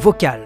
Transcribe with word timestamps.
Vocal. 0.00 0.42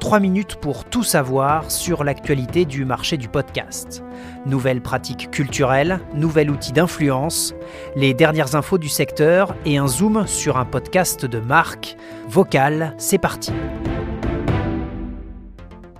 3 0.00 0.20
minutes 0.20 0.56
pour 0.56 0.86
tout 0.86 1.02
savoir 1.02 1.70
sur 1.70 2.02
l'actualité 2.02 2.64
du 2.64 2.86
marché 2.86 3.18
du 3.18 3.28
podcast. 3.28 4.02
Nouvelles 4.46 4.80
pratiques 4.80 5.30
culturelles, 5.30 6.00
nouvel 6.14 6.50
outil 6.50 6.72
d'influence, 6.72 7.54
les 7.94 8.14
dernières 8.14 8.54
infos 8.54 8.78
du 8.78 8.88
secteur 8.88 9.54
et 9.66 9.76
un 9.76 9.86
zoom 9.86 10.26
sur 10.26 10.56
un 10.56 10.64
podcast 10.64 11.26
de 11.26 11.40
marque. 11.40 11.96
Vocal, 12.28 12.94
c'est 12.96 13.18
parti. 13.18 13.52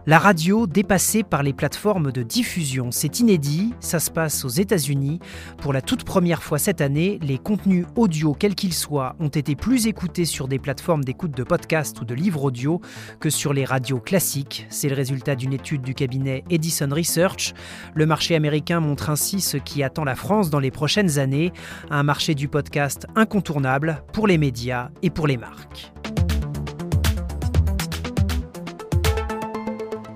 La 0.09 0.20
radio 0.20 0.68
dépassée 0.68 1.25
par 1.25 1.43
les 1.43 1.52
plateformes 1.52 2.12
de 2.12 2.23
diffusion, 2.23 2.93
c'est 2.93 3.18
inédit, 3.18 3.75
ça 3.80 3.98
se 3.98 4.09
passe 4.09 4.45
aux 4.45 4.48
États-Unis. 4.48 5.18
Pour 5.59 5.73
la 5.73 5.82
toute 5.82 6.05
première 6.05 6.45
fois 6.45 6.61
cette 6.61 6.80
année, 6.80 7.18
les 7.23 7.38
contenus 7.38 7.86
audio, 7.96 8.32
quels 8.32 8.55
qu'ils 8.55 8.73
soient, 8.73 9.16
ont 9.19 9.27
été 9.27 9.56
plus 9.56 9.88
écoutés 9.88 10.24
sur 10.24 10.46
des 10.46 10.61
plateformes 10.61 11.02
d'écoute 11.02 11.37
de 11.37 11.42
podcasts 11.42 12.00
ou 12.00 12.05
de 12.05 12.14
livres 12.14 12.45
audio 12.45 12.80
que 13.19 13.30
sur 13.30 13.52
les 13.52 13.64
radios 13.64 13.98
classiques. 13.98 14.69
C'est 14.70 14.88
le 14.88 14.95
résultat 14.95 15.34
d'une 15.34 15.52
étude 15.52 15.83
du 15.83 15.95
cabinet 15.95 16.45
Edison 16.50 16.88
Research. 16.88 17.52
Le 17.95 18.06
marché 18.06 18.36
américain 18.36 18.78
montre 18.78 19.11
ainsi 19.11 19.41
ce 19.41 19.56
qui 19.56 19.83
attend 19.83 20.05
la 20.05 20.14
France 20.14 20.50
dans 20.50 20.61
les 20.61 20.70
prochaines 20.70 21.19
années, 21.19 21.52
un 21.91 22.05
marché 22.05 22.36
du 22.36 22.47
podcast 22.47 23.09
incontournable 23.16 24.05
pour 24.12 24.28
les 24.28 24.38
médias 24.38 24.91
et 25.02 25.11
pour 25.11 25.27
les 25.27 25.36
marques. 25.36 25.95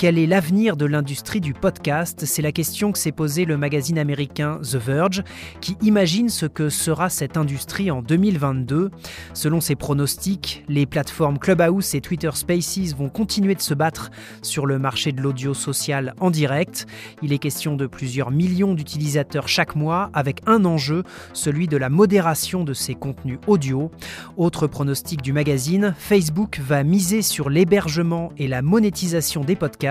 Quel 0.01 0.17
est 0.17 0.27
l'avenir 0.27 0.79
de 0.79 0.87
l'industrie 0.87 1.43
du 1.43 1.53
podcast? 1.53 2.25
C'est 2.25 2.41
la 2.41 2.53
question 2.53 2.91
que 2.91 2.97
s'est 2.97 3.13
posée 3.13 3.45
le 3.45 3.59
magazine 3.59 3.99
américain 3.99 4.59
The 4.63 4.77
Verge, 4.77 5.23
qui 5.61 5.77
imagine 5.83 6.31
ce 6.31 6.47
que 6.47 6.71
sera 6.71 7.11
cette 7.11 7.37
industrie 7.37 7.91
en 7.91 8.01
2022. 8.01 8.91
Selon 9.35 9.61
ses 9.61 9.77
pronostics, 9.77 10.65
les 10.69 10.87
plateformes 10.87 11.39
Clubhouse 11.39 11.95
et 11.95 12.01
Twitter 12.01 12.31
Spaces 12.33 12.95
vont 12.97 13.11
continuer 13.11 13.55
de 13.55 13.61
se 13.61 13.75
battre 13.75 14.11
sur 14.41 14.65
le 14.65 14.79
marché 14.79 15.13
de 15.13 15.21
l'audio 15.21 15.53
social 15.53 16.15
en 16.19 16.31
direct. 16.31 16.87
Il 17.21 17.35
est 17.35 17.39
question 17.39 17.77
de 17.77 17.87
plusieurs 17.87 18.31
millions 18.31 18.73
d'utilisateurs 18.73 19.49
chaque 19.49 19.77
mois, 19.77 20.09
avec 20.15 20.41
un 20.47 20.65
enjeu, 20.65 21.03
celui 21.35 21.69
de 21.69 21.77
la 21.77 21.91
modération 21.91 22.65
de 22.65 22.73
ces 22.73 22.95
contenus 22.95 23.39
audio. 23.47 23.91
Autre 24.39 24.67
pronostic 24.67 25.21
du 25.21 25.35
magazine, 25.35 25.95
Facebook 25.99 26.59
va 26.67 26.85
miser 26.85 27.21
sur 27.21 27.51
l'hébergement 27.51 28.33
et 28.39 28.49
la 28.49 28.63
monétisation 28.63 29.45
des 29.45 29.57
podcasts 29.57 29.90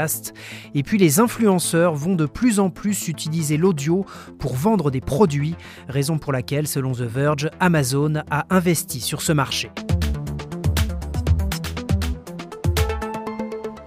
et 0.74 0.84
puis 0.84 0.98
les 0.98 1.20
influenceurs 1.20 1.96
vont 1.96 2.16
de 2.16 2.26
plus 2.26 2.60
en 2.60 2.70
plus 2.70 3.08
utiliser 3.08 3.58
l'audio 3.58 4.06
pour 4.38 4.56
vendre 4.56 4.92
des 4.92 5.02
produits, 5.02 5.56
raison 5.88 6.18
pour 6.18 6.34
laquelle, 6.34 6.68
selon 6.68 6.94
The 6.94 7.02
Verge, 7.02 7.50
Amazon 7.60 8.16
a 8.30 8.46
investi 8.50 9.00
sur 9.02 9.22
ce 9.22 9.32
marché. 9.32 9.70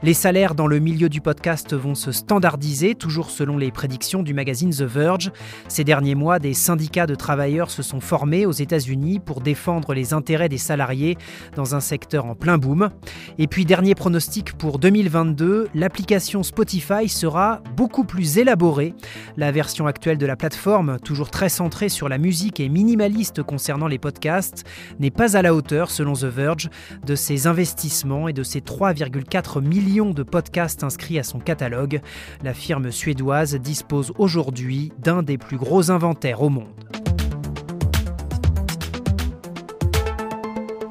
Les 0.05 0.14
salaires 0.14 0.56
dans 0.56 0.67
le 0.67 0.81
milieu 0.81 1.08
du 1.08 1.20
podcast 1.20 1.75
vont 1.75 1.95
se 1.95 2.11
standardiser, 2.11 2.97
toujours 2.97 3.31
selon 3.31 3.56
les 3.56 3.70
prédictions 3.70 4.25
du 4.25 4.34
magazine 4.34 4.70
The 4.70 4.83
Verge. 4.83 5.31
Ces 5.69 5.84
derniers 5.84 6.17
mois, 6.17 6.41
des 6.41 6.55
syndicats 6.55 7.06
de 7.06 7.14
travailleurs 7.14 7.70
se 7.70 7.84
sont 7.84 8.00
formés 8.00 8.44
aux 8.44 8.50
États-Unis 8.50 9.20
pour 9.20 9.42
défendre 9.42 9.94
les 9.94 10.12
intérêts 10.12 10.48
des 10.48 10.59
salariés 10.59 11.17
dans 11.55 11.77
un 11.77 11.81
secteur 11.81 12.27
en 12.27 12.34
plein 12.34 12.59
boom. 12.59 12.91
Et 13.39 13.47
puis, 13.47 13.64
dernier 13.64 13.94
pronostic 13.94 14.55
pour 14.55 14.81
2022, 14.81 15.69
l'application 15.72 16.42
Spotify 16.42 17.09
sera 17.09 17.62
beaucoup 17.77 18.03
plus 18.03 18.39
élaborée. 18.39 18.94
La 19.37 19.53
version 19.53 19.87
actuelle 19.87 20.19
de 20.19 20.27
la 20.27 20.34
plateforme, 20.34 20.98
toujours 21.05 21.31
très 21.31 21.48
centrée 21.48 21.89
sur 21.89 22.09
la 22.09 22.19
musique 22.19 22.59
et 22.59 22.69
minimaliste 22.69 23.44
concernant 23.44 23.87
les 23.87 24.00
podcasts, 24.00 24.64
n'est 24.98 25.12
pas 25.12 25.37
à 25.37 25.42
la 25.42 25.55
hauteur, 25.55 25.92
selon 25.92 26.14
The 26.14 26.25
Verge, 26.25 26.70
de 27.06 27.14
ses 27.14 27.47
investissements 27.47 28.27
et 28.27 28.33
de 28.33 28.42
ses 28.42 28.62
3,4 28.62 29.61
de 29.93 30.23
podcasts 30.23 30.85
inscrits 30.85 31.19
à 31.19 31.23
son 31.23 31.39
catalogue. 31.39 32.01
La 32.43 32.55
firme 32.55 32.91
suédoise 32.91 33.56
dispose 33.56 34.11
aujourd'hui 34.16 34.91
d'un 34.99 35.22
des 35.22 35.37
plus 35.37 35.59
gros 35.59 35.91
inventaires 35.91 36.41
au 36.41 36.49
monde. 36.49 36.81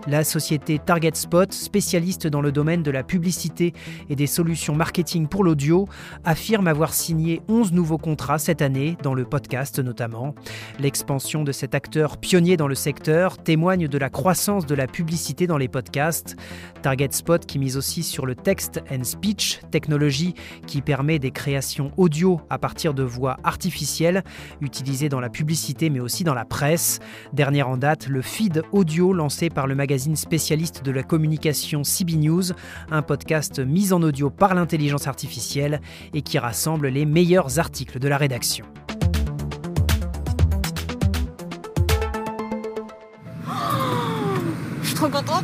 La 0.07 0.23
société 0.23 0.79
Target 0.79 1.11
Spot, 1.13 1.53
spécialiste 1.53 2.25
dans 2.25 2.41
le 2.41 2.51
domaine 2.51 2.81
de 2.81 2.89
la 2.89 3.03
publicité 3.03 3.73
et 4.09 4.15
des 4.15 4.25
solutions 4.25 4.73
marketing 4.73 5.27
pour 5.27 5.43
l'audio, 5.43 5.87
affirme 6.23 6.67
avoir 6.67 6.95
signé 6.95 7.41
11 7.47 7.71
nouveaux 7.71 7.99
contrats 7.99 8.39
cette 8.39 8.63
année, 8.63 8.97
dans 9.03 9.13
le 9.13 9.25
podcast 9.25 9.77
notamment. 9.77 10.33
L'expansion 10.79 11.43
de 11.43 11.51
cet 11.51 11.75
acteur 11.75 12.17
pionnier 12.17 12.57
dans 12.57 12.67
le 12.67 12.73
secteur 12.73 13.37
témoigne 13.37 13.87
de 13.87 13.97
la 13.99 14.09
croissance 14.09 14.65
de 14.65 14.73
la 14.73 14.87
publicité 14.87 15.45
dans 15.45 15.57
les 15.57 15.67
podcasts. 15.67 16.35
Target 16.81 17.11
Spot 17.11 17.45
qui 17.45 17.59
mise 17.59 17.77
aussi 17.77 18.01
sur 18.01 18.25
le 18.25 18.33
text 18.33 18.81
and 18.91 19.03
speech, 19.03 19.59
technologie 19.69 20.33
qui 20.65 20.81
permet 20.81 21.19
des 21.19 21.31
créations 21.31 21.91
audio 21.97 22.41
à 22.49 22.57
partir 22.57 22.95
de 22.95 23.03
voix 23.03 23.37
artificielles 23.43 24.23
utilisées 24.61 25.09
dans 25.09 25.19
la 25.19 25.29
publicité 25.29 25.91
mais 25.91 25.99
aussi 25.99 26.23
dans 26.23 26.33
la 26.33 26.45
presse. 26.45 26.99
Dernière 27.33 27.69
en 27.69 27.77
date, 27.77 28.07
le 28.07 28.23
feed 28.23 28.63
audio 28.71 29.13
lancé 29.13 29.51
par 29.51 29.67
le 29.67 29.75
magazine 29.75 29.90
magazine 29.91 30.15
spécialiste 30.15 30.85
de 30.85 30.91
la 30.91 31.03
communication 31.03 31.81
CB 31.83 32.13
News, 32.15 32.43
un 32.91 33.01
podcast 33.01 33.59
mis 33.59 33.91
en 33.91 34.01
audio 34.01 34.29
par 34.29 34.55
l'intelligence 34.55 35.05
artificielle 35.05 35.81
et 36.13 36.21
qui 36.21 36.39
rassemble 36.39 36.87
les 36.87 37.05
meilleurs 37.05 37.59
articles 37.59 37.99
de 37.99 38.07
la 38.07 38.15
rédaction. 38.15 38.63
Je 44.81 44.87
suis 44.87 44.95
trop 44.95 45.09
contente. 45.09 45.43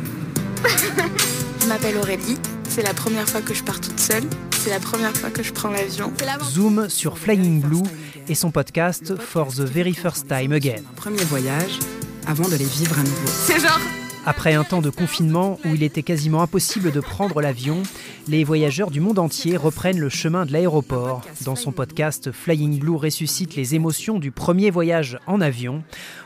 je 1.60 1.66
m'appelle 1.68 1.98
Aurélie. 1.98 2.38
C'est 2.70 2.82
la 2.82 2.94
première 2.94 3.28
fois 3.28 3.42
que 3.42 3.52
je 3.52 3.62
pars 3.62 3.82
toute 3.82 4.00
seule. 4.00 4.24
C'est 4.52 4.70
la 4.70 4.80
première 4.80 5.14
fois 5.14 5.28
que 5.28 5.42
je 5.42 5.52
prends 5.52 5.68
l'avion. 5.68 6.10
Zoom 6.42 6.88
sur 6.88 7.18
Flying 7.18 7.60
Blue 7.60 7.82
et 8.30 8.34
son 8.34 8.50
podcast 8.50 9.14
For 9.20 9.48
the 9.48 9.60
Very 9.60 9.92
First 9.92 10.26
Time 10.26 10.52
Again. 10.52 10.80
Premier 10.96 11.24
voyage 11.24 11.78
avant 12.26 12.48
de 12.48 12.56
les 12.56 12.64
vivre 12.64 12.98
à 12.98 13.02
nouveau. 13.02 13.26
C'est 13.26 13.60
genre 13.60 13.78
après 14.28 14.52
un 14.52 14.62
temps 14.62 14.82
de 14.82 14.90
confinement 14.90 15.58
où 15.64 15.74
il 15.74 15.82
était 15.82 16.02
quasiment 16.02 16.42
impossible 16.42 16.92
de 16.92 17.00
prendre 17.00 17.40
l'avion, 17.40 17.82
les 18.28 18.44
voyageurs 18.44 18.90
du 18.90 19.00
monde 19.00 19.18
entier 19.18 19.56
reprennent 19.56 19.98
le 19.98 20.10
chemin 20.10 20.44
de 20.44 20.52
l'aéroport. 20.52 21.22
Dans 21.46 21.56
son 21.56 21.72
podcast, 21.72 22.30
Flying 22.30 22.78
Blue 22.78 22.96
ressuscite 22.96 23.56
les 23.56 23.74
émotions 23.74 24.18
du 24.18 24.30
premier 24.30 24.70
voyage 24.70 25.18
en 25.26 25.40
avion. 25.40 25.82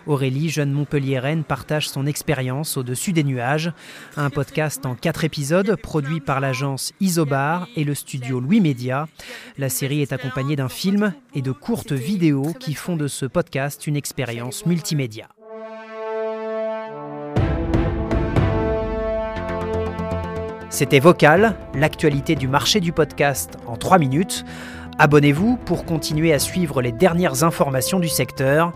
Aurélie, 0.09 0.49
jeune 0.49 0.73
montpelliéraine, 0.73 1.45
partage 1.45 1.89
son 1.89 2.07
expérience 2.07 2.77
au-dessus 2.77 3.13
des 3.13 3.23
nuages. 3.23 3.73
Un 4.17 4.31
podcast 4.31 4.85
en 4.85 4.97
quatre 4.97 5.23
épisodes 5.23 5.77
produit 5.77 6.19
par 6.19 6.41
l'agence 6.41 6.93
Isobar 6.99 7.69
et 7.77 7.85
le 7.85 7.95
studio 7.95 8.41
Louis 8.41 8.61
Média. 8.61 9.07
La 9.59 9.69
série 9.69 10.03
est 10.03 10.13
accompagnée 10.13 10.57
d'un 10.57 10.69
film 10.69 11.15
et 11.37 11.41
de 11.41 11.53
courtes 11.53 11.93
vidéos 11.93 12.53
qui 12.59 12.75
font 12.75 12.97
de 12.97 13.07
ce 13.07 13.27
podcast 13.27 13.87
une 13.87 13.95
expérience 13.95 14.67
multimédia. 14.67 15.29
C'était 20.73 21.01
Vocal, 21.01 21.55
l'actualité 21.75 22.35
du 22.35 22.49
marché 22.49 22.81
du 22.81 22.93
podcast 22.93 23.59
en 23.67 23.77
3 23.77 23.99
minutes. 23.99 24.47
Abonnez-vous 24.99 25.59
pour 25.59 25.85
continuer 25.85 26.33
à 26.33 26.39
suivre 26.39 26.81
les 26.81 26.93
dernières 26.93 27.45
informations 27.45 28.01
du 28.01 28.09
secteur. 28.09 28.73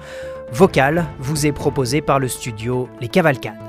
Vocal 0.52 1.06
vous 1.18 1.46
est 1.46 1.52
proposé 1.52 2.02
par 2.02 2.18
le 2.18 2.28
studio 2.28 2.90
Les 3.00 3.08
Cavalcades. 3.08 3.65